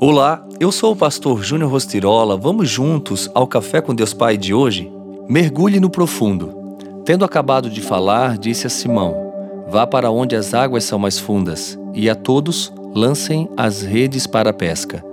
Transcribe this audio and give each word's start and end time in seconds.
Olá, 0.00 0.46
eu 0.60 0.70
sou 0.70 0.92
o 0.92 0.96
pastor 0.96 1.42
Júnior 1.42 1.72
Rostirola. 1.72 2.36
Vamos 2.36 2.70
juntos 2.70 3.28
ao 3.34 3.48
Café 3.48 3.80
com 3.80 3.92
Deus 3.92 4.14
Pai 4.14 4.36
de 4.36 4.54
hoje? 4.54 4.88
Mergulhe 5.28 5.80
no 5.80 5.90
profundo. 5.90 6.76
Tendo 7.04 7.24
acabado 7.24 7.68
de 7.68 7.80
falar, 7.80 8.38
disse 8.38 8.64
a 8.64 8.70
Simão: 8.70 9.32
Vá 9.68 9.88
para 9.88 10.08
onde 10.08 10.36
as 10.36 10.54
águas 10.54 10.84
são 10.84 11.00
mais 11.00 11.18
fundas, 11.18 11.76
e 11.92 12.08
a 12.08 12.14
todos 12.14 12.72
lancem 12.94 13.48
as 13.56 13.82
redes 13.82 14.24
para 14.24 14.50
a 14.50 14.52
pesca. 14.52 15.04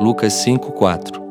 Lucas 0.00 0.32
5:4. 0.32 1.22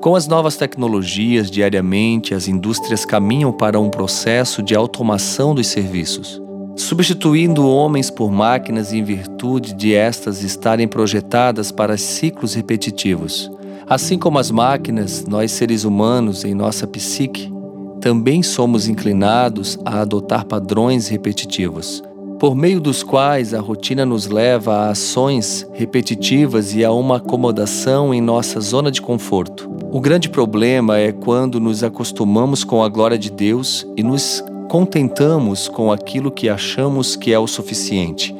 Com 0.00 0.16
as 0.16 0.26
novas 0.26 0.56
tecnologias, 0.56 1.50
diariamente 1.50 2.32
as 2.32 2.48
indústrias 2.48 3.04
caminham 3.04 3.52
para 3.52 3.78
um 3.78 3.90
processo 3.90 4.62
de 4.62 4.74
automação 4.74 5.54
dos 5.54 5.66
serviços 5.66 6.40
substituindo 6.80 7.66
homens 7.68 8.10
por 8.10 8.30
máquinas 8.30 8.92
em 8.92 9.02
virtude 9.02 9.74
de 9.74 9.94
estas 9.94 10.42
estarem 10.42 10.88
projetadas 10.88 11.70
para 11.70 11.96
ciclos 11.96 12.54
repetitivos. 12.54 13.50
Assim 13.86 14.18
como 14.18 14.38
as 14.38 14.50
máquinas, 14.50 15.24
nós 15.26 15.52
seres 15.52 15.84
humanos, 15.84 16.44
em 16.44 16.54
nossa 16.54 16.86
psique, 16.86 17.52
também 18.00 18.42
somos 18.42 18.88
inclinados 18.88 19.78
a 19.84 20.00
adotar 20.00 20.46
padrões 20.46 21.08
repetitivos, 21.08 22.02
por 22.38 22.54
meio 22.54 22.80
dos 22.80 23.02
quais 23.02 23.52
a 23.52 23.60
rotina 23.60 24.06
nos 24.06 24.26
leva 24.26 24.74
a 24.74 24.90
ações 24.90 25.66
repetitivas 25.74 26.74
e 26.74 26.84
a 26.84 26.90
uma 26.90 27.16
acomodação 27.16 28.14
em 28.14 28.20
nossa 28.20 28.58
zona 28.60 28.90
de 28.90 29.02
conforto. 29.02 29.68
O 29.92 30.00
grande 30.00 30.28
problema 30.30 30.98
é 30.98 31.12
quando 31.12 31.60
nos 31.60 31.82
acostumamos 31.82 32.64
com 32.64 32.82
a 32.82 32.88
glória 32.88 33.18
de 33.18 33.30
Deus 33.30 33.86
e 33.96 34.02
nos 34.02 34.42
contentamos 34.70 35.66
com 35.66 35.90
aquilo 35.90 36.30
que 36.30 36.48
achamos 36.48 37.16
que 37.16 37.32
é 37.32 37.38
o 37.40 37.48
suficiente. 37.48 38.32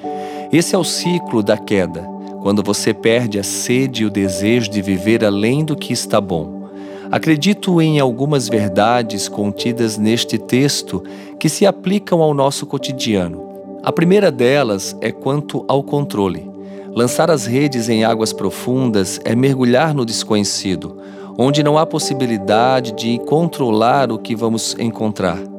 Esse 0.52 0.76
é 0.76 0.78
o 0.78 0.84
ciclo 0.84 1.42
da 1.42 1.58
queda, 1.58 2.02
quando 2.40 2.62
você 2.62 2.94
perde 2.94 3.36
a 3.36 3.42
sede 3.42 4.04
e 4.04 4.06
o 4.06 4.10
desejo 4.10 4.70
de 4.70 4.80
viver 4.80 5.24
além 5.24 5.64
do 5.64 5.74
que 5.74 5.92
está 5.92 6.20
bom. 6.20 6.68
Acredito 7.10 7.82
em 7.82 7.98
algumas 7.98 8.48
verdades 8.48 9.28
contidas 9.28 9.98
neste 9.98 10.38
texto 10.38 11.02
que 11.36 11.48
se 11.48 11.66
aplicam 11.66 12.22
ao 12.22 12.32
nosso 12.32 12.64
cotidiano. 12.64 13.80
A 13.82 13.90
primeira 13.90 14.30
delas 14.30 14.96
é 15.00 15.10
quanto 15.10 15.64
ao 15.66 15.82
controle. 15.82 16.48
Lançar 16.94 17.28
as 17.28 17.44
redes 17.44 17.88
em 17.88 18.04
águas 18.04 18.32
profundas 18.32 19.20
é 19.24 19.34
mergulhar 19.34 19.92
no 19.92 20.06
desconhecido, 20.06 20.96
onde 21.36 21.64
não 21.64 21.76
há 21.76 21.84
possibilidade 21.84 22.92
de 22.92 23.18
controlar 23.26 24.12
o 24.12 24.18
que 24.18 24.36
vamos 24.36 24.76
encontrar. 24.78 25.49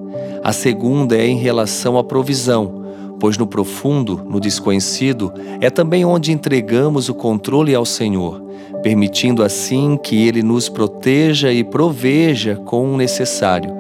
A 0.44 0.52
segunda 0.52 1.16
é 1.16 1.28
em 1.28 1.38
relação 1.38 1.98
à 1.98 2.04
provisão, 2.04 2.82
pois 3.20 3.38
no 3.38 3.46
profundo, 3.46 4.26
no 4.28 4.40
desconhecido, 4.40 5.32
é 5.60 5.70
também 5.70 6.04
onde 6.04 6.32
entregamos 6.32 7.10
o 7.10 7.14
controle 7.14 7.76
ao 7.76 7.86
Senhor, 7.86 8.42
permitindo 8.82 9.44
assim 9.44 9.96
que 9.96 10.28
Ele 10.28 10.42
nos 10.42 10.68
proteja 10.68 11.54
e 11.54 11.64
proveja 11.64 12.56
com 12.56 12.92
o 12.92 12.98
necessário. 12.98 13.72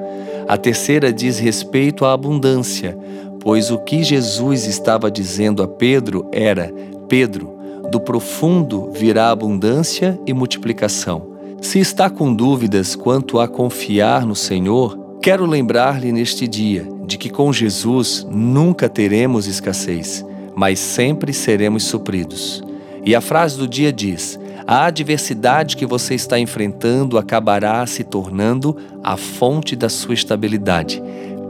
A 0.48 0.56
terceira 0.58 1.12
diz 1.12 1.40
respeito 1.40 2.06
à 2.06 2.14
abundância, 2.14 2.96
pois 3.40 3.72
o 3.72 3.80
que 3.80 4.04
Jesus 4.04 4.68
estava 4.68 5.10
dizendo 5.10 5.64
a 5.64 5.68
Pedro 5.68 6.28
era: 6.32 6.72
Pedro, 7.10 7.56
do 7.92 8.00
profundo 8.00 8.92
virá 8.92 9.32
abundância 9.32 10.20
e 10.28 10.34
multiplicação. 10.34 11.32
Se 11.62 11.80
está 11.80 12.10
com 12.10 12.34
dúvidas 12.34 12.96
quanto 12.96 13.40
a 13.40 13.48
confiar 13.48 14.26
no 14.26 14.36
Senhor, 14.36 15.01
Quero 15.22 15.46
lembrar-lhe 15.46 16.12
neste 16.12 16.48
dia 16.48 16.84
de 17.06 17.16
que 17.16 17.30
com 17.30 17.54
Jesus 17.54 18.26
nunca 18.28 18.90
teremos 18.90 19.46
escassez, 19.46 20.26
mas 20.56 20.80
sempre 20.80 21.32
seremos 21.32 21.84
supridos. 21.84 22.64
E 23.06 23.14
a 23.14 23.22
frase 23.22 23.56
do 23.56 23.68
dia 23.68 23.94
diz: 23.94 24.40
a 24.66 24.86
adversidade 24.86 25.78
que 25.78 25.86
você 25.86 26.16
está 26.16 26.40
enfrentando 26.40 27.20
acabará 27.20 27.86
se 27.86 28.04
tornando 28.04 28.76
a 29.04 29.16
fonte 29.16 29.76
da 29.76 29.90
sua 29.90 30.16
estabilidade. 30.16 31.00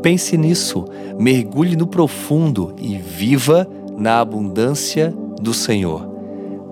Pense 0.01 0.35
nisso, 0.35 0.83
mergulhe 1.17 1.77
no 1.77 1.87
profundo 1.87 2.75
e 2.77 2.97
viva 2.97 3.65
na 3.97 4.19
abundância 4.19 5.13
do 5.41 5.53
Senhor. 5.53 6.09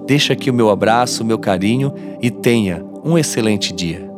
Deixa 0.06 0.34
aqui 0.34 0.50
o 0.50 0.54
meu 0.54 0.70
abraço, 0.70 1.24
o 1.24 1.26
meu 1.26 1.40
carinho 1.40 1.94
e 2.22 2.30
tenha 2.30 2.84
um 3.06 3.18
excelente 3.18 3.72
dia. 3.72 4.09